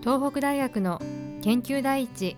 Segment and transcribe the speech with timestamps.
[0.00, 1.00] 東北大学の
[1.42, 2.36] 研究第一。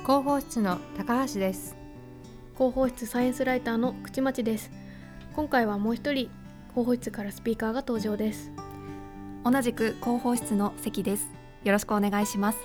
[0.00, 1.76] 広報室の高橋です。
[2.54, 4.68] 広報室サイエンスライターの口町です。
[5.32, 6.28] 今回はもう一人
[6.70, 8.50] 広報室からスピーカーが登場です。
[9.44, 11.30] 同じく広報室の関です。
[11.62, 12.58] よろしくお願いします。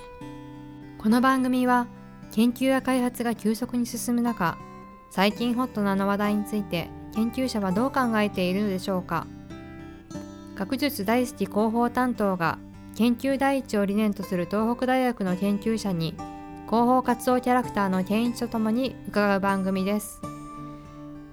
[0.98, 1.86] この番組は
[2.32, 4.58] 研究や開発が急速に進む中
[5.10, 9.26] 最近ホットなの話題について研究者はどう考えているのでしょうか。
[10.54, 12.58] 学術大好き広報担当が
[12.96, 16.14] 研究第一を理念とする東北大学の研究者に
[16.66, 20.20] 広報活動キャラクターの健一とともに伺う番組です。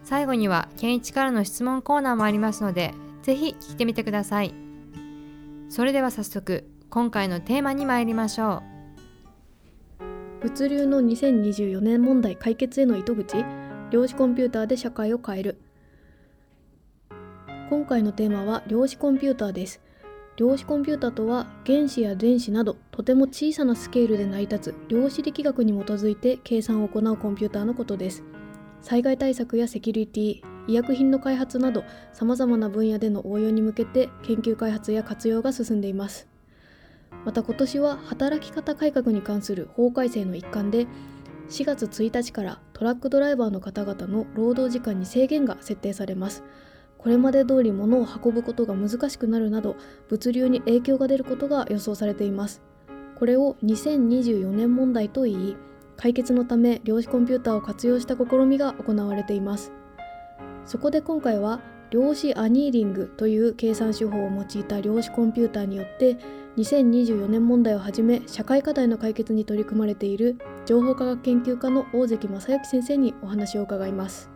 [0.03, 4.53] 最後には健一からの質問コーナーもありますのでぜひ聞いてみてください。
[5.69, 8.74] それでは早速今回のテーマに参りましょう。
[10.45, 13.43] 物流の2024年問題解決への糸口
[13.89, 15.59] 量子コンピューターで社会を変える。
[17.71, 19.81] 今回のテーマは量子コンピューターです。
[20.37, 28.23] 量子コンピュータとは原子や電子などとても小さなスケールで成り立つ量子力学に基づいて計算を行うコンピューターのことです。
[28.83, 31.83] 災害対策やセキュリティ医薬品の開発など
[32.13, 36.34] さまざまな分野での応用に向けて研究開発や活用が進んでいます。
[37.23, 40.87] また今年は働き方改革に関する法改正の一環で
[41.49, 46.43] 4月1日からトラックドライバーの方々の労働時間に制限が設定されます。
[46.97, 49.75] これまで通り物を運ぶことが難しくなるなど
[50.09, 52.63] 物流に影響が出ることが予想されています。
[53.15, 55.57] これを2024年問題と言い
[55.97, 59.71] 解決のため量子コンピューターを活用した試みが行われています。
[60.65, 66.17] そこで今回は量子アニーリングという計算手法を用いた量子コンピューターによって
[66.57, 74.29] 2024年問題をはじめ社会課題の解決に取り組まれている情報科学研究家の大関正幸先生にお話を伺います。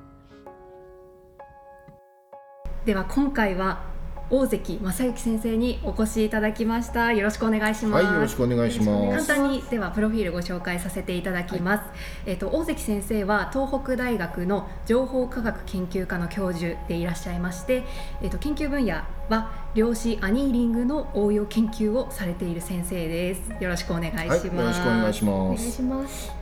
[2.85, 3.88] では今回は
[4.31, 7.13] 大関正幸先生にお越しいただきました。
[7.13, 8.03] よろしくお願いします。
[8.05, 9.27] はいよろしくお願いします。
[9.27, 11.89] 簡単にではプロフィールご紹介させていただきます、はい、
[12.27, 17.83] えっ、と大関先生は東北大学の情報科学研究科の教授でいらっしゃいまして
[18.21, 23.51] えっ、と研究分野は量子アニーリングの応用研究をされている先生です。
[23.59, 25.31] よろしくお願いします、はい、よろしくお願いします。
[25.31, 26.38] お願いします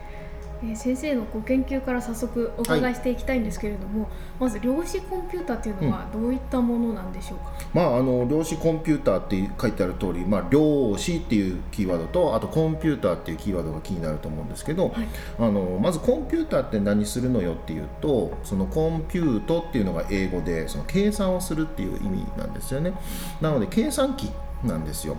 [0.62, 4.10] えー、先生のご研究から早速お伺いしていきたいんですけれども、はい、
[4.40, 15.08] まず量子コンピューターっていうのはどういったものなんでしょうか、うん、まあ、あの量子コンピューターって書いてある通り、まあ、量子っていうキーワードとあとコンピューターっていうキーワードが気になると思うんですけど、はい、
[15.38, 22.92] あのまずコンピューターって何するのよっていうとそのコンピュートっていうのが英語でその計算をするっていう意味なんですよね。
[23.40, 24.30] なので計算機
[24.64, 25.16] なんですよ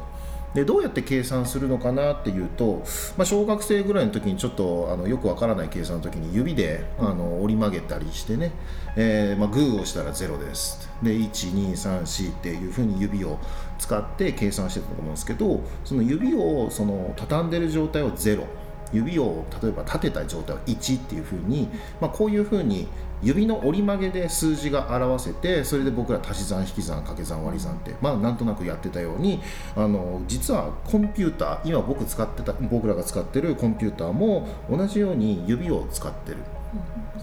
[0.53, 2.83] でどうやって計算するのかなっていうと、
[3.17, 8.51] まあ、小学生ぐらいの時にちょっとあのよくわからない計算の時に指であの折り曲げたりしてね、
[8.95, 10.89] えーまあ、グーをしたら0です。
[11.03, 13.37] で1234っていうふうに指を
[13.77, 18.43] 使って計算してたと思うんですけどその指をその畳んでる状態を0
[18.91, 21.69] 指を例えば立てた状態を1っていうふうに、
[22.01, 22.87] まあ、こういうふうに
[23.21, 29.41] 指の折り曲げで数字が表せてそれで僕ら足し算引き算掛け算割り算ってまあなんとなくやってたように
[29.75, 36.37] あの実はコンピューター今僕使ってた僕らが使ってるコンピューターも同じように指を使ってる。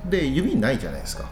[0.09, 1.31] で指ないじゃないですか、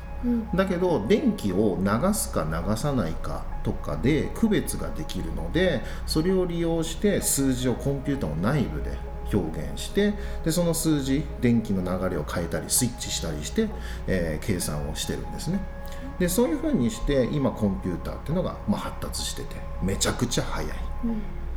[0.55, 8.97] だけど電気を流すか流さないかとかで区別ができるのでそれを利用して数字をコンピューターの内部で
[9.35, 10.15] 表現して
[10.45, 13.69] でその数字電気の流れを変えたりスイッチしたりして、
[14.07, 15.61] えー、計算をしてるんですね。
[16.19, 20.73] でそういうふうにして今コンピューターっていうのが、まあ、発達しててめちゃくちゃ速い、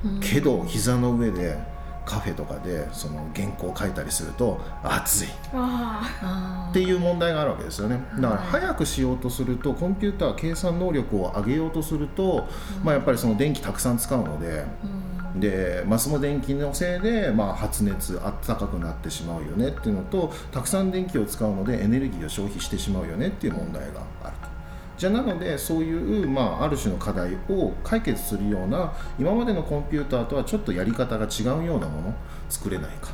[0.05, 1.57] うん、けど膝の上で
[2.07, 5.27] カフェとかでその原稿を書いたりすると熱い。
[5.27, 7.99] っていう問題があるわけですよね。
[8.19, 12.47] だから早くしようとするとコンピューター計算能力を上げようとすると、
[12.83, 14.65] まあ、やっぱりその電気たくさん使うので、
[15.39, 24.47] で、まあ、その電気のせいで、まあ、発熱あったかくなってしまうよねっていうのとたくさん電気を使うのでエネルギーを消費してしまうよねっていう問題があると。
[24.97, 32.13] じゃあなのでそういう、まあ、ある種の課題を解決するような今までのコンピューターとはちょっとやり方が違うようなもの
[32.49, 33.09] 作れないか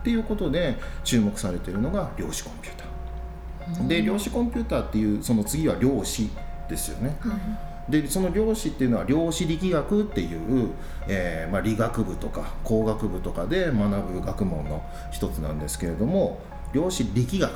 [0.00, 3.86] っていうことで注目されているのが量子コンピューター。
[3.86, 6.28] で量子コンピューターっていうその次は量子
[6.68, 7.16] ですよね。
[7.20, 10.70] はいでその量子っていうのは量子力学っていう、
[11.08, 16.40] えーまあ、理学部とか工学部とかで学ぶ学問の一つなんですけれども
[16.72, 17.50] 量子力学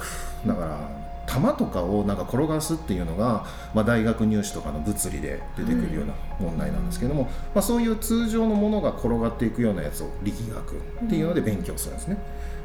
[0.47, 7.25] だから玉とかをなんか転がすっていうのが、まあ、大学入試とかの物理で出てくるような問題なんですけども、
[7.55, 12.17] まあ、そういう通常のものが転がっていくようなやつを力学っていうので勉強するんですね。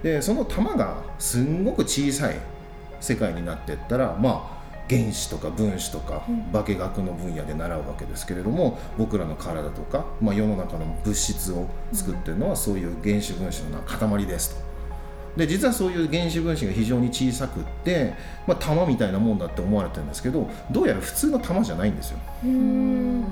[0.04, 2.36] でその玉がすんごく小さい
[3.00, 14.71] 世界になっていったらまあ原子とか分子とか化学の分野で習うわけですけれども僕らの体とか、まあ、世の中の物質を作ってるのはそういう原子分子の塊ですと。
[15.36, 18.14] で実はそういう原子分子が非常に小さくって、
[18.46, 22.20] まあ、玉みたいなもんだって思われてるんですけどどうやら普通の玉じゃないんですよ。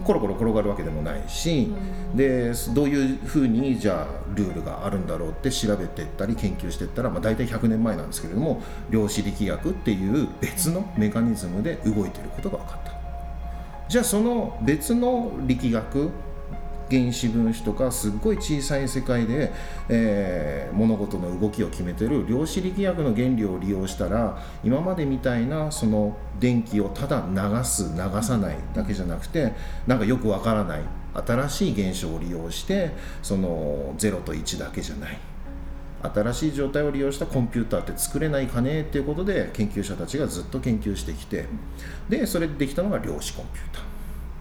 [0.06, 1.72] コロコロ転がるわけでもないし
[2.16, 12.94] でどういうふうにじゃあルールがあるんだろうって調べていったり研究していったら、まあ、大体100年前なんですけれども量子力学っていう別のメカニズムで動いていることが分かった。
[13.90, 16.12] じゃあその別の力学
[16.90, 19.52] 原子分子とかすっごい小さい世界で、
[19.88, 29.54] えー、物事の動きを決めてる量子力学の原理を利用したら今までみたいなその電気をただ流す流さないだけじゃなくて
[29.88, 30.82] なんかよくわからない
[31.14, 35.18] 新しい現象を利用してその0と1だけじゃない。
[36.02, 41.46] 新しい状態を利用したコンピューターって作れないかねっていうことで研究者たちがずっと研究してきて。
[42.08, 43.80] でそれでできたのが量子コンピュータ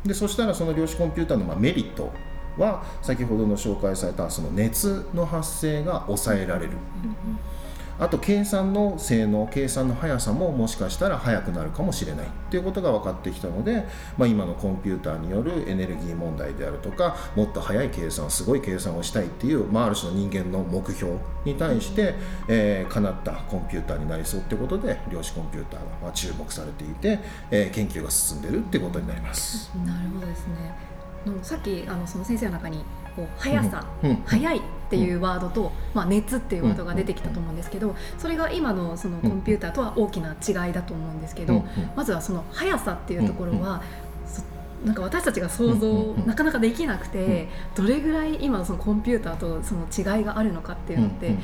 [0.04, 0.08] ー。
[0.08, 2.12] でそしたらその量子コンピューターのまメリット
[2.58, 6.72] は先ほどの紹介されたその熱の発生が抑えられる、
[7.99, 12.26] あと計算の性能計算の速さももしかしたら速くなるかもしれない。
[12.26, 13.84] っていうことが分かってきたので、
[14.16, 21.12] まあ、今のコンピューターによるエネルギー問題であるとかもっと速い計算すごい計算をしたいっていう、まあ、ある種の人間の目標
[21.44, 22.14] に対して、
[22.49, 27.19] えー、叶ったコンピューターになりそうってことで量子コンピューターがま注目されていて、
[27.50, 29.70] えー、研究が進んでるってことになります。
[29.84, 30.97] なるほどですね
[31.28, 32.84] のさっきあのその先生の中に
[33.16, 34.60] こう速さ、うん、速いっ
[34.90, 41.64] ていうワードと、まあ、熱っていうワードが出てきたと思うんですけどそれが今のそのコンピューターとは大きな違いだと思うんですけど
[41.96, 43.82] まずはその速さっていうところは
[44.84, 51.34] なんか私たちが想像なかなかできなくてどれぐらい今そのコンピューターとその違いがあるのかっていうのって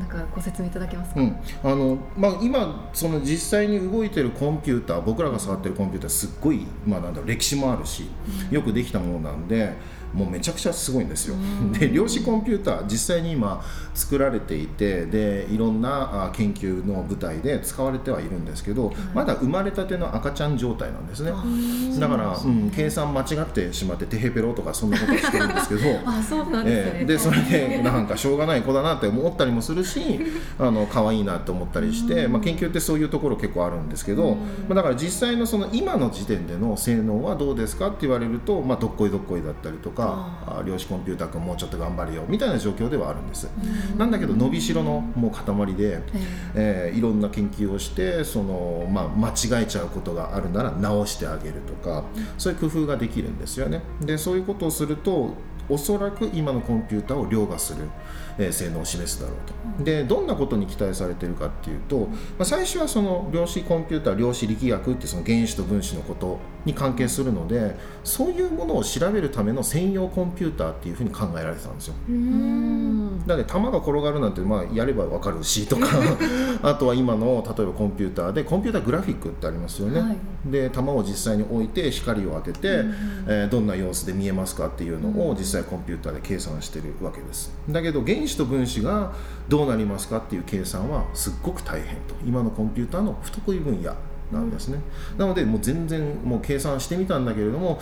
[0.00, 8.08] なんかご説明いただけますか、うん、あのまあ、今その実際に動いてるコンピューター僕らが触ってるコンピューターすっごい、まあ、なんだ歴史もあるし、
[8.50, 9.74] よくできたものなんで
[10.14, 11.36] もうめちゃくちゃすごいんですよ。
[11.78, 13.62] で量子コンピューター実際に今
[13.94, 21.32] 作られていてでいろんな研究の舞台で使われてはいるんですけど、まだ生まれたての赤ちゃん状態なんですね。
[21.98, 30.20] だから、うん、計算間違ってしまってテヘペロとかそんなことしてるんですけど あそうなんですね、えー、でそれでなんかしょうがない子だなって思ったりもするし
[30.58, 34.36] あの可愛いなって思ったりして、まあ、研究ってそういうところ結構あるんですけど、
[34.68, 40.00] まあ、だから実際のその今の時点での性能はどうですかって言われると、まあ、どっこいどっこいだったりとか。
[40.00, 43.48] か量子コンピューター君もうちょっと頑張れよみたいな状況ではあるんです、
[43.98, 46.00] なんだけど伸びしろのもう塊で、
[46.54, 52.04] えー、いろんな研究をしてその、まあ、間違えちゃうことがあるなら直してあげるとか
[52.38, 53.82] そういう工夫ができるんですよね。
[54.00, 55.34] でそういうことをすると
[55.70, 57.88] おそらく今のコンピューターを凌駕する、
[58.38, 59.84] えー、性能を示すだろうと。
[59.84, 62.06] でどんなことに期待されているかっていうと、ま
[62.40, 71.94] あ、最初はその量子コンピューター量子力学ってその原子と分子のことに関係するのでそういうものを調べるための専用コンピューターっていうふうに考えられてたんですよ。
[73.26, 75.86] だって弾が転がるなんてまあやれば分かるしとか
[76.62, 80.00] あとは今の例えばコンピューターでコンピューターグラフィックってありますよね。
[80.00, 80.16] はい、
[80.46, 82.84] で弾を実際に置いて光を当てて、
[83.26, 87.52] えー、どんな様子で見えますかっていうのを実際コンピューターで計算してるわけです。
[87.68, 89.12] だけど原子と分子が
[89.48, 92.14] どうなりますかっていう計算はすっごく大変と。
[92.26, 93.94] 今のコンピューターの不得意分野
[94.32, 94.78] なんですね、
[95.18, 97.24] なのでもう全然もう計算してみたん。
[97.24, 97.78] だけれども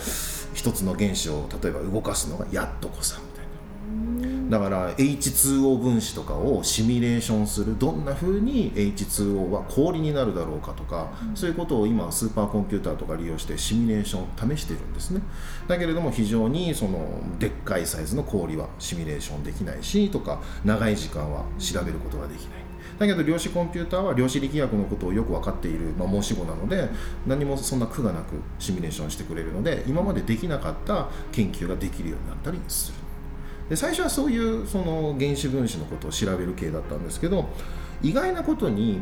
[0.53, 15.21] 一つの原子を例えば動かすのがやっとこさみたいなだから H2O 分子とかをシミュレーションするどんな風に H2O は氷になるだろうかとか、うん、そういうことを今スーパーコンピューターとか利用してシミュレーション試してるんですね。
[15.67, 22.69] だけれども非常にそのでっかいサイズの氷はシミュレーションできないしとか長い時間は調べることができない。
[22.97, 26.89] だけど量子コンピューターは量子力学のことをよく分かっている、まあ、申し子なので
[27.25, 33.08] 何もそんな苦がなくシミュレーションしてくれるので今までできなかった研究ができるようになったりする
[33.69, 37.49] で最初はそういうその原子分子のことを調べる系だったんですけど
[38.01, 39.01] 意外なことに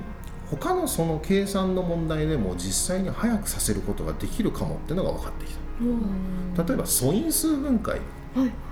[0.49, 6.63] 他のその計算の問題でも実際に早くさせることができるかもっていうのが分かってきた。
[6.63, 7.99] 例えば素因数分解。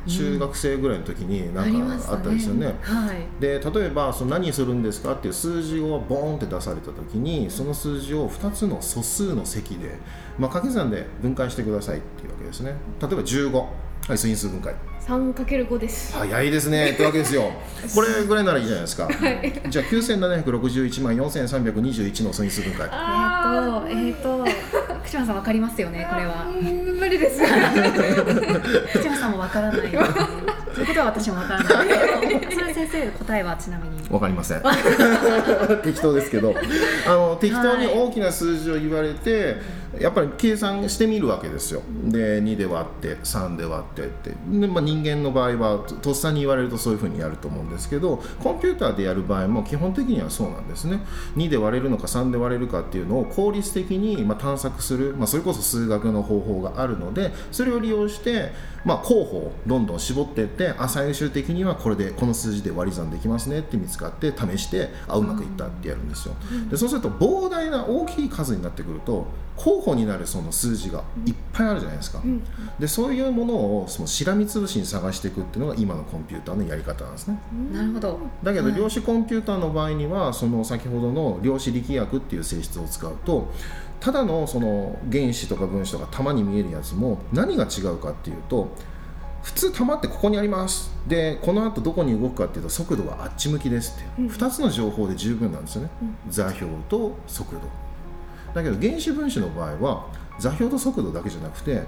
[0.07, 2.67] 中学生ぐらいの時に何かあったですよね。
[2.67, 2.75] ね。
[2.81, 9.97] はい、で例えばその何するんですかっていう数字をボーンって出された時にその数字を2つの素数の積で、
[10.37, 12.75] まあ、掛け算で分解してくださいっていうわけですね。
[13.01, 13.65] 例えば15
[14.07, 14.71] はい素因数分解。
[15.07, 16.15] 3×5 です。
[16.15, 16.91] 早いですね。
[16.91, 17.51] ってわけですよ。
[17.95, 19.09] これぐらいならいいじゃないですか、
[19.67, 22.87] じゃあ9761万4321の素因数分解。
[23.89, 26.45] えっとえっと福島さんわかりますよねこれは。
[26.99, 27.41] 無理です。
[28.93, 29.81] 福島さんもわからない。
[30.75, 31.87] ということは私もわからない。
[32.53, 34.07] それ先生答えはちなみに。
[34.09, 34.61] わかりません。
[35.83, 36.53] 適当ですけど。
[37.07, 39.57] あの適当に大きな数字を言われて、
[39.99, 41.81] やっぱり計算してみるわけですよ。
[42.05, 44.29] で2で割って3で割ってって。
[44.29, 50.99] で、まあ、人間の場合はとっさに言われるとそういうふうにやると思うんですけどコンピューターでやる場合も基本的にはそうなんですね。
[51.35, 58.51] 2で割れるのか3で割れるかっていうのを効率的にま探索する、まあ、それこそ数学の方法があるのでそれを利用して、
[58.85, 66.35] まあ、候補をどんどん絞っていってあ最終的にはこれでこの数字で割り算できますねって見つかって試してあうまくいったってやるんですよ。
[66.69, 69.25] でそうすると膨大な大きい数になってくると
[69.57, 72.21] 候補になるその数字がいっぱいあるじゃないですか、
[72.77, 77.39] でそういうものをそのしらみつぶしに探していくっていうのが今のコンピューターのやり方なんですね。
[77.71, 78.19] なるほど。
[78.43, 78.75] だけどはい。
[78.75, 83.51] 量子コンピューターの場合にはその先ほどの量子力学っていう性質を使うと
[84.05, 88.67] ただのその原子とか分子とか玉に見えるやつも何が違うかっていうと
[89.41, 90.91] 普通玉ってここにあります。
[91.07, 94.29] でこの後どこに動くかっていうと速度はあっち向きですっていう。
[94.29, 95.89] 2つの情報で十分なんですよね。
[96.29, 97.61] 座標と速度。
[98.53, 100.05] だけど原子分子の場合は
[100.37, 101.85] 座標と速度だけじゃなくて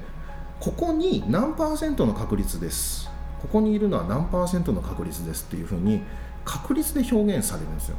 [0.60, 3.12] ここに何パーセントの確率です。
[3.44, 6.02] ここにいるのは何パーセントの確率ですっていうふうに
[6.48, 7.98] 確率で表現されるんですよ。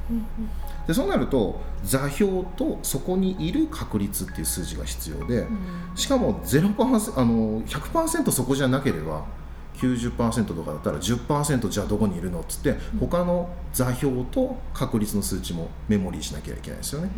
[0.86, 5.46] でそうなると座標とそこにいる確率っていう数字が必要で
[5.94, 9.26] しかも0%あの100%そこじゃなければ
[9.74, 17.10] 90%とかだったら10%じゃあどこにいるのっつって他の座標と確率の数値もメモリーしなきゃいけないですよね、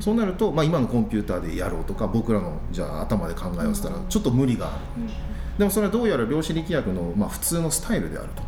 [0.00, 5.08] そうなると、まあ、今のコンピューターでやろうとか僕らのじゃあ頭で考えようって言ったらちょっと無理がある、
[5.58, 8.42] でもそれはどうやら量子力学の、まあ、普通のスタイルであると、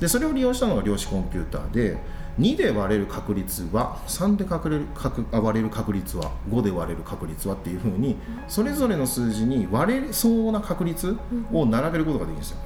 [0.00, 1.96] でそれを利用したのが量子コンピューターで
[2.38, 4.86] 2で割れる確率は3で割れる
[5.32, 11.16] 割れる確率は5で割れる確率はっていうふうにそれぞれの数字に割れそうな確率
[11.52, 12.58] を並べることができるんですよ。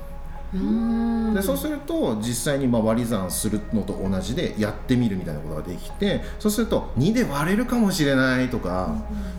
[0.53, 8.97] うんでそうすると実際にまあ割り算するのと同じでやってみるみたいなことができてそうすると2で割れるかもしれないとか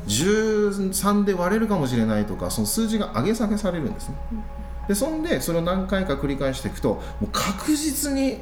[0.08, 4.16] 13で割れるかもしれないとかその数字が上げ下げされるんですね。
[4.88, 8.40] でそんでそれを何回か繰り返していくともう確実に、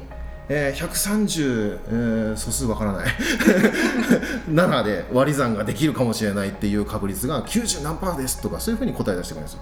[0.48, 3.06] えー130、えー素数わからない。
[4.50, 9.60] 7で割り算ができるかもしれないっていう確率が90何パーですとかそういうふうに答え出してくるんですよ。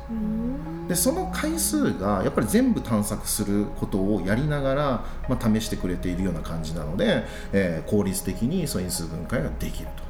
[0.89, 4.83] でその回数がやっぱり全部探索することをやりながら、
[5.29, 10.09] まあ、試してくれているような感じなので、えー効率的に素因数分解ができると。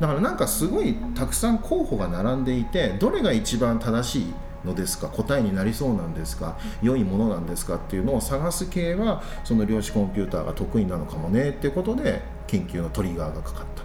[0.00, 13.82] だからなんかすごいたくさん候補が並んでいてどれが一番正しいのですか答えになりそうなんですか良いものなんですかっていうのを探す系はその量子コンピューターが得意なのかもねっていうことで研究のトリガーがかかった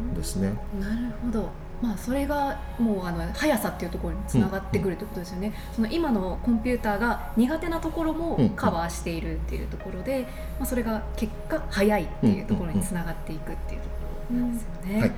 [0.00, 0.52] んですね。
[0.80, 1.66] なるほど。
[1.82, 5.52] まあそれがもうあの速さっていうところにつながってくるってことですよね。
[5.74, 10.26] その今のコンピューターが苦手なところもうんカバーしているっていうところで、
[10.58, 13.94] まあそれが結果速いっていうところにつながっていくっていうとこ
[14.32, 15.00] ろなんですよね。
[15.00, 15.14] はいうん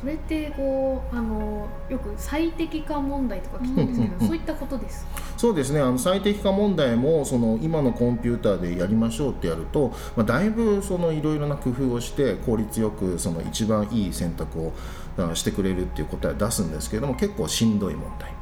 [0.00, 4.26] それってこうあのよく最適化問題とか聞くんですけど、うんうんうん。
[4.28, 5.20] そういったことですか？
[5.36, 5.80] そうですね。
[5.80, 14.72] あの最適化問題もその今のコンピューターでやりましょうってやると、まあ、だいぶそのいろいろな工夫をして効率よくその一番いい選択を
[15.18, 18.32] あしてくれるっていう答えを出すんですけれども結構しんどい問題。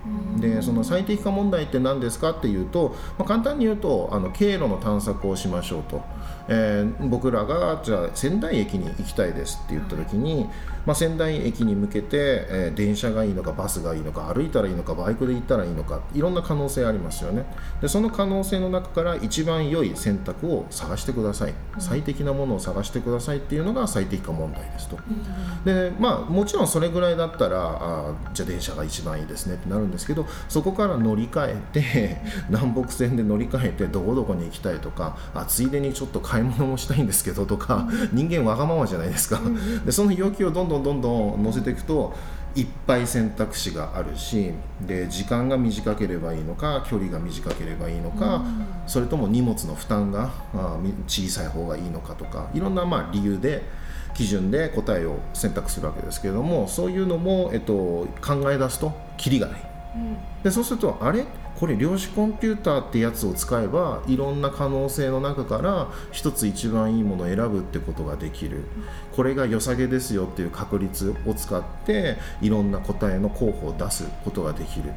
[0.40, 6.02] でその最適化問題って何ですかっていうと、まあ、簡単に言うとあの経路の探索をしましょうと、
[6.50, 10.50] えー僕らがじゃあ仙台駅に行きたいですって言った時に、
[10.86, 17.44] まあ、仙台駅に向けて、えー電車がいいのかバスがいいのか歩いたらいいのかバイクで行ったらいいのかいろんな可能性ありますよね。
[17.80, 21.54] でその可能性の中から一番良い選択を探してください。
[21.78, 24.98] 最適なものを探してくださいっていうのが最適化問題ですと。
[25.64, 39.40] でまあもちろんそれぐらいだったらあーじゃあ電車が一番いいですねってなるんですけどそこから乗り換えて南北線で乗り換えてどこどこに行きたいとかあついでにちょっと買い物もしたいんですけどとか人間わがままじゃないですか。
[39.84, 42.14] でその要求をどんどんどんどん乗せていくと
[42.54, 48.44] いっぱい選択肢があるしで時間が短ければいいのか距離が短ければいいのか、
[48.86, 50.30] それとも荷物の負担が
[51.06, 53.62] 小さい方がいいのかとかいろんなまあ理由で
[54.14, 59.60] 基準で答えを選択するわけですけれどもそういうのも、えっと、考え出すとキリがない。
[60.42, 61.24] でそうするとあれ？
[61.60, 68.64] これ量子コンピューターってやつを使えばいろんな可能性の中から一つ一番いいものを選ぶってことができる。
[69.14, 74.92] これが良さげですよっていう確率を使っていろんな答えの候補を出すことができる。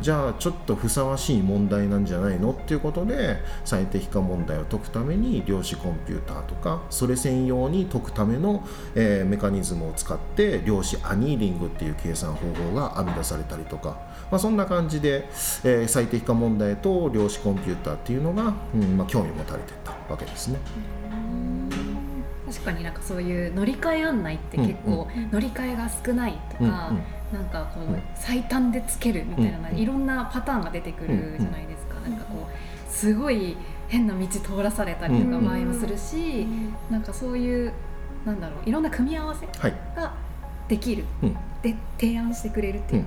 [0.00, 3.36] じゃあちょっとふさわしい問題なんじゃないのっていうことで
[3.66, 13.98] 最適化問題を解くために量子コンピューターとかそれ専用に解くための、え、メカニズムを使って量子アニーリングっていう計算方法が編み出されたりとか、
[14.30, 15.28] まあ、そんな感じで、
[15.64, 20.58] えー、最適化問題と量子コンピューターっていうのが、うんまあ、興味持たれてたわけですね。
[22.46, 26.72] 確かになんかそういう乗り換え案内って結構乗り換えが少ないとか、うんうん、
[27.32, 27.84] なんかこう
[28.14, 33.54] 最短でつけるみたいな、いろんなパターンが出てくるじゃないですか、なんかこうすごい
[33.88, 36.46] 変な道通らされたりとか場合もするし、
[36.90, 37.72] なんかそういう
[38.24, 39.46] なんだろういろんな組み合わせ
[39.94, 40.14] が
[40.68, 41.04] できる、
[41.62, 43.04] で提案してくれるっていう、っ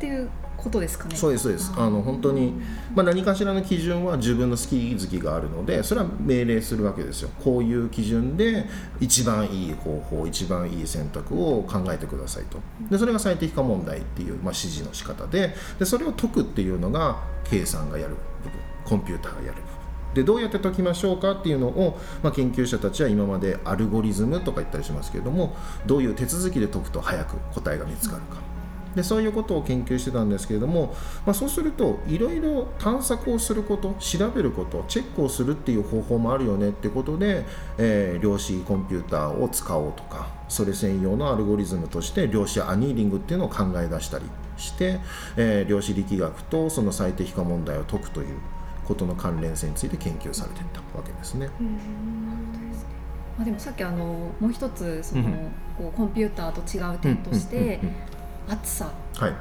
[0.00, 0.30] ていう
[0.60, 1.16] ことですかね。
[1.16, 1.72] そうですそうです。
[1.76, 2.52] あの本当に、
[2.94, 7.30] まあ、何かしらの基準は自分の好き好きがあるのでそれは命令するわけですよ。
[7.42, 8.66] こういう基準で
[9.00, 12.58] 一番いい方法一番いい選択を考えてくださいと。
[12.90, 19.80] でそれが最適化問題っていう、まあ、指示の仕方ででそれを解くっていうのが計算がやる部分コンピューターがやる部分。
[20.14, 28.49] でどうやって解きましょうかっていうのを、まあ、研究者たちは今までアルゴリズムとか言ったりしますけれどもどういう手続きで解くと早く答えが見つかるか
[28.94, 30.94] でそういうことを研究してたんですけれども、
[31.24, 37.44] まあ、そうするといろいろ探索をすること調べることチェックをするっていう方法もあるよねってことで、
[37.78, 44.24] えー、量子コンピューターを使おうとかそれ専用のアルゴリズムとして量子アニーリングっていうのを考え出したり
[44.56, 45.00] して、
[45.36, 48.38] えー、量子力学とその最適化問題を解くという
[48.86, 51.48] ことの関連性について研究されていったわけですね。
[53.38, 55.22] まあ、でもさっきあのもう一つその、
[55.78, 57.80] こうコンピューターと違う点として、
[58.50, 59.32] 暑さ、はい、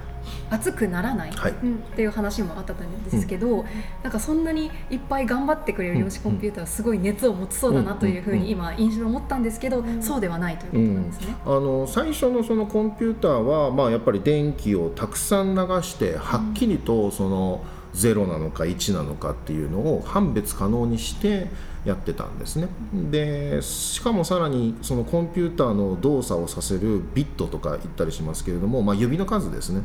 [0.49, 1.55] 暑くならない、はい、っ
[1.95, 3.65] ていう話もあったんですけど、うん、
[4.03, 11.35] なんかそんなにいっぱい頑張ってくれる量子コンピューターはすごい熱を持ちそうだなというふうに今印象を持ったんですけど、うん、そうではないということなんですね。
[11.45, 17.63] うん、あの最初のそのコンピューターはまあやっぱり電気をたくさん流してはっきりとその、
[17.93, 21.47] 0なのか1なのかっていうのを判別可能にして
[21.85, 22.67] やってたんですね。
[23.09, 29.81] でしかもさらにそのコンピューターの動作をさせるビットとか言ったりしますけれども、まあ、指の数ですね。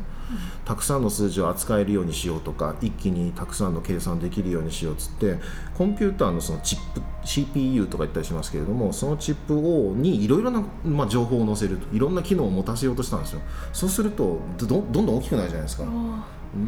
[0.65, 5.37] たくさんの数字を扱えるようにしようとか一気にたくさんの計算できるようにしようっつって
[5.77, 13.41] コンピューターのそのチップ CPU とか言ったりしますけれどもそのチップをにいろいろな、まあ、情報を載せるといろんな機能を持たせようとしたんですよ。
[13.71, 15.85] そうするとどどんどん大きくなるじゃないですか。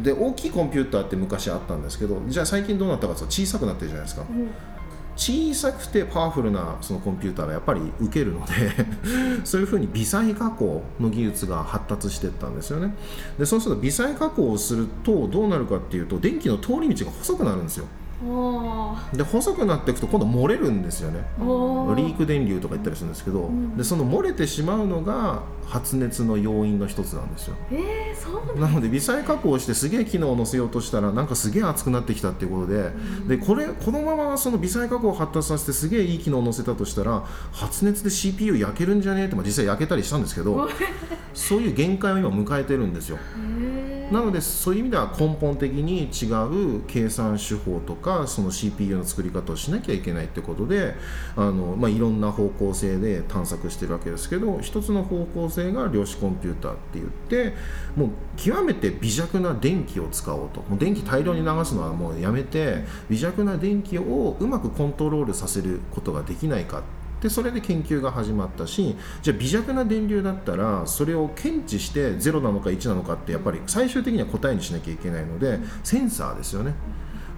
[0.02, 4.50] で大きいコンピューターって昔あったんですけどじゃあ最近どうなったかと小さくなってるじゃないですか、うん
[5.18, 8.52] 小さくてパワフルなそのコンピューターがやっぱり受けるので
[9.44, 12.94] そういうふうに微細加工の技術が発達していったんですよね。
[13.36, 17.86] でそうすると微細加工をするとどうなるかっていうと電気の通り道が細くなるんですよ
[19.14, 21.20] で細くなっていくと今度漏れるんですよね。
[21.38, 32.90] リーク電流とか言ったりするんですけど、うん、でその漏れてしまうのが発熱の要因の一つなんですよ、えー、そうなので微細加工してすげえ機能を載せようとしたらなんかすげえ熱くなってきたっていうことでう
[33.24, 39.22] ん、でこれこのままその微細加工を発達させてすげえいい機能を載せたとしたら発熱で CPU 焼けるんじゃね？
[39.22, 40.68] えって、まあ、実際焼けたりしたんですけど
[41.34, 43.18] そういう限界を今迎えてるんですよ。
[44.10, 46.32] なのでそういう意味では根本的に違
[46.78, 50.94] う計算手法とかその CPU の作り方をしなきゃいけないってことで
[51.36, 57.54] あの、まあ、いろんな方向性で探索してるわけですけど一つの方向性が量子コンピューターって言って
[57.96, 60.62] もう極めて微弱な電気を使おうと。
[60.62, 66.82] もう電気大量に流すのはもうやめて微弱な電気をうまくコントロールさせることができないか
[67.20, 76.74] でそれで研究が始まったしじゃあ微弱な電流だったらそれを検知して0なのか1なのかってやっぱり最終的には答えにしなきゃいけないのでセンサーですよね。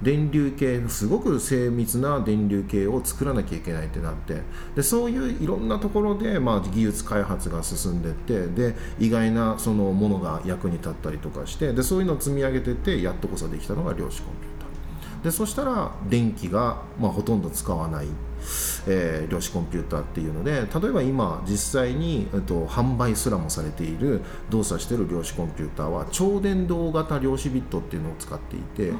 [0.02, 4.40] 電流計すごく精密な電流計を作らなきゃいけないってなって
[4.74, 14.49] でそういういろんなところで、まあ、技術開発が進んでってで意外なそのものが役に立ったりとかしてでそういうのを積み上げてってやっとこそできたのが量子コンピューター
[15.22, 18.06] でそしたら電気が、まあ、ほとんど使わない
[18.86, 28.92] えー、量子コンピューターっていうので例えば今実際に、えっと、販売すらもされている動作している量子コンピューターは超電導型量子ビットっていうのを使っていて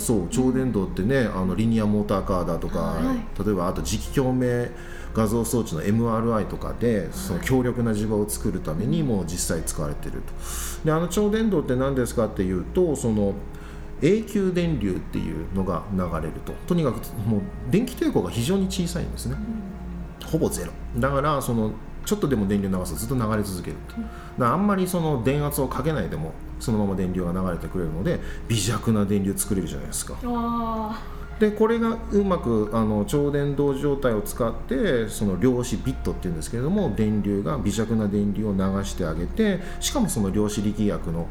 [0.00, 4.70] そう超電導ってねあのリニアモーターカーだとか、はい、例えばあと磁気共鳴
[5.14, 10.32] 画像装置の MRI とかでその強力な磁場を作るためにも実際使われていると。
[10.84, 13.34] であの超電導って何ですかっていうとその
[14.02, 16.52] 永久電流っていうのが流れると。
[16.66, 19.36] とにかくもう電気抵抗が非常に小さいんですね、
[20.22, 20.72] うん、ほぼゼロ。
[20.96, 21.72] だからその
[22.04, 23.96] ちょっとでも電流流すとずっと流れ続けると、
[24.38, 30.16] うん、あんまりその電圧をかけないでもそのまま電流が流れてくれるので微弱な電流作れるじゃないですか。
[30.24, 41.28] あでこれがうまくあの超電導状態を使ってその量子ビットっていうんですけれども電流が微弱な電流を流してあげてしかもその量子力学の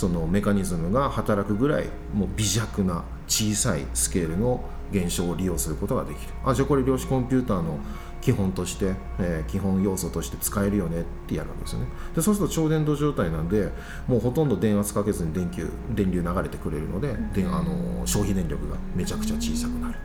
[0.00, 1.84] そのメカニズムが働くぐらい
[2.14, 6.32] もう微弱な小さいスケールの現象を利用することができる。
[6.42, 7.78] あじゃあこれ量子コンピューターの
[8.22, 11.86] 基本として、えー基本要素として使えるよねってやるわけですよね。
[12.14, 13.68] でそうすると超電導状態なんで
[14.06, 19.98] もうほとんど電圧かけずに電球電流流れてくれるので、であの消費電力がめちゃくちゃ小さくなる、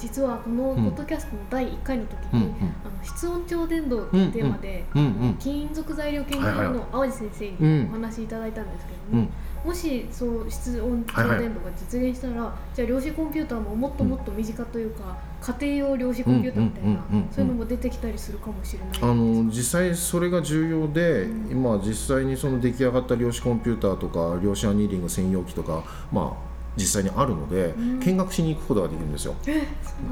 [0.00, 2.52] 実はこのポッドキャストの第1回の時に、うんうん。
[2.84, 5.36] あの室温超伝導っていうテーマで、うんうん。
[5.38, 9.26] 金属材料研究はいはいの淡路先生うんにお話しいただいたんですけうん。
[9.26, 9.28] ども、
[9.66, 15.18] もしそう室温超伝導が実現したら、じゃあ量子コンピューターももっともっと身近というか、
[15.58, 21.50] 家庭用量子コンピューターみたいな、そういうのも出てきたりするかもしれないあの実際それが重要で、うん。
[21.50, 28.00] 今実際にその出来上がった量子コンピューターとか量子アニーリング専用機とかまあ実際にあるので、うん。
[28.00, 29.34] 見学しに行くことができるんですよ。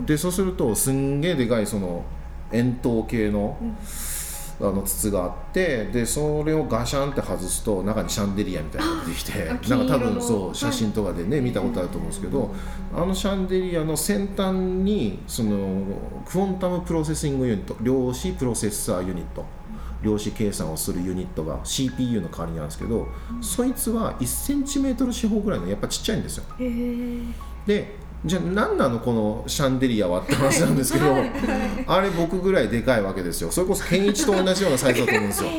[0.06, 2.04] でそうするとすんげえでかいその
[2.52, 3.76] 円筒形の,、うん。
[4.60, 10.54] あの筒があってでそれをガシャンって外すと中にシャンデリアみたいなのが出てきてあ なんか多分そうはい。
[10.56, 12.52] 写真とかでね、見たことあると思うんですけど、
[12.94, 15.84] あのシャンデリアの先端にその
[16.26, 19.44] クォンタムプロセッシングユニット量子プロセッサーユニット
[20.02, 23.08] 量子計算をするユニットが CPU の代わりにあるんですけど、
[23.40, 26.44] そいつは 1cm 四方ぐらいのやっぱちっちゃいんですよ。
[27.66, 31.14] でじゃあ何なのこのシャンデリアはって話なんですけど
[31.86, 33.50] あれ僕ぐらいでかいわけですよ。
[33.50, 35.50] それこそ健一と同じようなサイズだと思うんですよ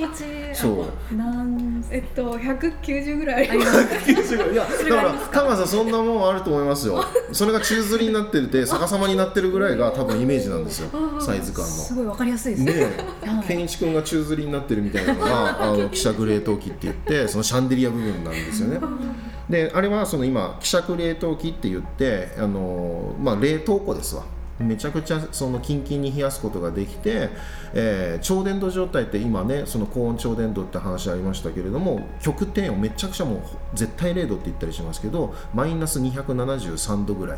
[0.53, 1.15] そう。
[1.15, 3.47] なんえっと190ぐらい。
[3.47, 3.65] あありま
[4.23, 4.39] すい。
[4.55, 7.05] やだからタマさんそんなもんあると思いますよ。
[7.31, 10.89] それが宙吊りになってて逆さまになってるぐらいが多分イメージなんですよ。
[11.21, 11.71] サイズ感の。
[11.71, 12.63] すごいわかりやすいです。
[12.65, 12.73] ね。
[12.73, 12.89] では
[13.43, 13.47] い。
[13.47, 18.79] 健一君が宙吊りになってるみたいなのがあの希釈冷凍機って言ってそのシャンデリア部分なんですよね。
[19.49, 24.23] であれはその今希釈冷凍機って言ってあの、まあ、冷凍庫ですわ。
[24.59, 27.29] めちゃくちゃそのキンキンに冷やすことができて、
[27.73, 33.41] えー超伝導状態って今ねその高温超伝導って話ありましたけれども極低温めちゃくちゃもう
[33.73, 37.37] 絶対0度って言ったりしますけどマイナス273度ぐらい。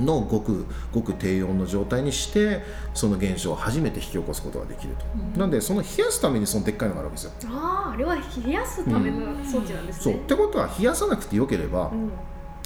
[0.00, 2.62] のごくごく低温の状態にして
[2.94, 7.50] その現象を初めて引き起こすことができると、なんでその冷やすためにそのでっかいのがあるわけですよ。
[7.50, 10.02] あああれは冷やすための装置なんですね。
[10.02, 10.14] そう。
[10.14, 12.10] ってことは冷やさなくてよければ、うん。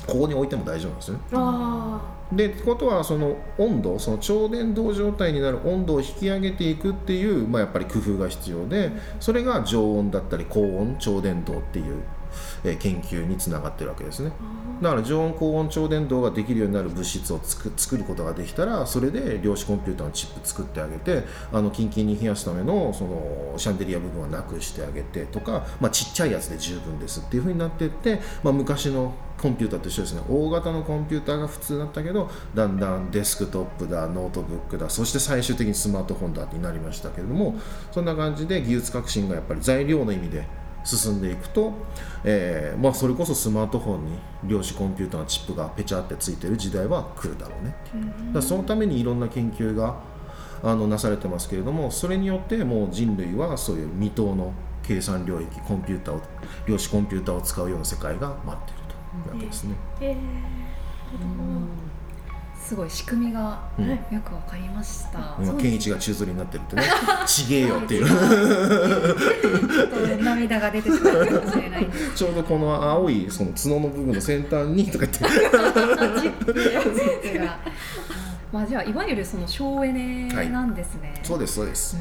[0.06, 1.20] ここに置いても大丈夫なんですよね。
[1.32, 2.00] あ
[2.32, 12.02] でってことはその温度その超伝導状態になる温度を引き上げていくっていう、まあ、やっぱり工夫が必要でそれが常温だったり高温超伝導っていう、
[12.62, 14.32] えー研究につながってるわけですね。
[14.82, 30.22] だから常温高温超伝導ができるようになる物質をつく作ることができたらそれで量子コンピューターのチップ作ってあげてあのキンキンに冷やすためのそのシャンデリア部分はなくしてあげてとか、まあ、ちっちゃいやつで十分ですっていうふうになっていって、まあ、昔のコンピューターと一緒ですね。
[30.28, 37.56] 大型のコンピューターが普通だったけどだんだんデスクトップだノートブックだそして最終的にスマートフォンだになりましたけれども
[37.90, 40.46] そんな感じで技術革新がやっぱり材料の意味で
[40.84, 41.72] 進んでいくと、
[42.24, 47.74] えーまあ、それこそスマートフォンに量子コンピューターのチップがペチャってついてる時代は来るだろうね
[48.30, 48.34] う。
[48.34, 49.96] だそのためにいろんな研究が
[50.62, 56.20] あのなされてますけれどもそれによってもう人類はそういう未踏の計算領域コンピューターを
[56.66, 58.82] 量子コンピューターを使うような世界が待っている
[59.24, 59.74] というわけですね。
[60.00, 60.16] ーへえ
[62.64, 63.90] すごい仕組みがうん。
[63.90, 65.36] よくわかりました。
[65.38, 66.82] 今健一が宙吊りになってるってね。
[67.26, 68.06] ちげえよっていう。
[68.06, 68.16] ちょ
[69.84, 71.86] っと涙が出てしまうかもしれない。
[72.16, 75.18] ちょうどこの青いその角の部分の先端にとか言っ
[77.22, 77.40] て。
[78.50, 81.20] まあじゃあいわゆるその省エネなんですね。
[81.22, 81.98] そうですそうです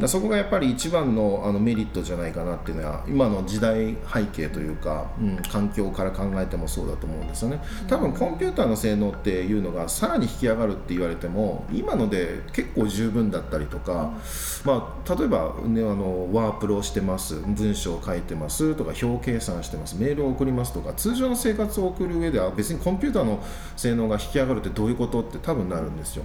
[0.00, 14.12] だそこがやっぱり一番のあのメリットじゃないかなっていうのは今の時代背景というか、うん、環境から考えてもそうだと思うんですよね多分コンピューターの性能っていうのがさらに引き上がるって言われても今ので結構十分だったりとか、
[14.64, 23.42] まあ、例えば、ね、あのワープロしてます文章を書いてますとか表計算してますメールを送りますとか通常の生活を送る上では別にコンピューターの
[23.76, 26.24] 性能が引き上がるってどういうことって多分なるんですよ。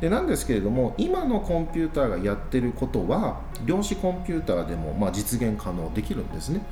[0.00, 6.62] でなんですけれども今のコンピューターがやってることは量子コンピューターでもまあ実現可能できるんですね。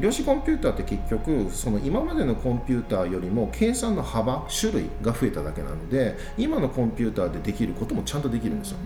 [0.00, 8.78] 量子コンピューターって結局その今までのコンピューターよりも計算の幅種類が増えただけなので今のコンピューターでできることもちゃんとできるんですよ。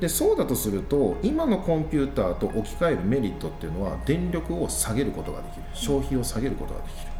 [0.00, 7.13] でそうだとすると今のコンピューターと置き換えるメリットっていうのは電力を下げることができる消費を下げることができる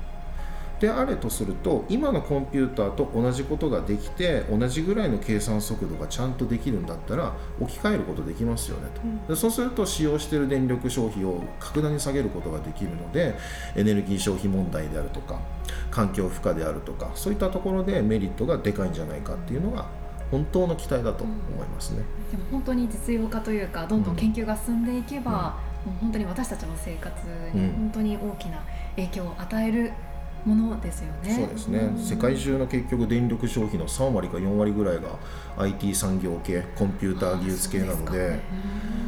[0.80, 8.88] であれとすると今のコンピューターと同じことができて同じぐらいの計算速度がちゃんとできるんだったら置き換えることできますよね
[9.26, 13.34] と、でそうすると使用している電力消費を格段に下げることができるので
[13.76, 15.38] エネルギー消費問題であるとか
[15.90, 19.87] 環境負荷であるとかそういったところでメリットがでかいんじゃないかっていうのが
[20.30, 21.32] 本当の期待だと思
[21.62, 27.14] いますね、でも本当に実用化というかどんどん研究が進んでいけば、もう本当に私たちの生活
[27.52, 28.58] に本当に大きな
[28.96, 29.92] 影響を与える
[30.44, 31.35] ものですよね。
[31.35, 35.18] そうですね、うん、世界中の結局電力消費の3割か4割ぐらいが
[35.57, 38.40] IT 産業系コンピューター技術系なので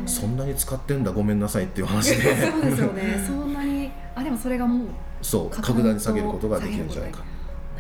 [0.07, 2.23] そんなに使ってんだごめんなさいっていう話で。
[2.51, 3.25] そうですよね。
[3.27, 4.89] そんなにあでもそれがもう
[5.21, 7.23] そう格段に下げることができるんじゃないか。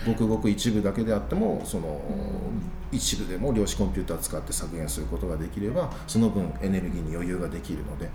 [0.06, 2.00] ごくごく一部だけであってもその、
[2.92, 8.08] 一部でも量子コンピューターを使って削減することができればその分エネルギーに余裕ができるので。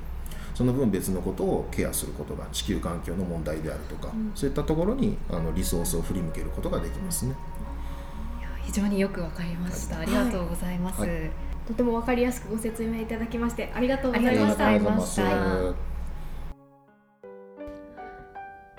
[0.61, 7.33] その分別のことをケアすることが地球環境の問題であるとか、うん、そういったところにあのリソースを振り向けることができますね。
[8.61, 11.31] 非常によくわかりました、はい、ありがとうございます、はい、
[11.67, 15.73] とてもわかりやすくご説明いただきましてありがとうございました。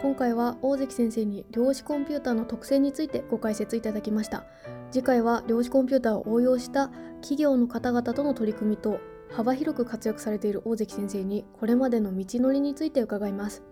[0.00, 4.44] 今回は大関先生に量子コンピューターの特性についてご解説いただきました。
[4.92, 6.90] 次回は量子コンピューターを応用した
[7.22, 9.00] 企業の方々との取り組みと
[9.32, 13.62] 幅広く活躍されている大関先生にこれまでの道のりについて伺います。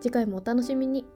[0.00, 1.06] 次回もお楽しみに。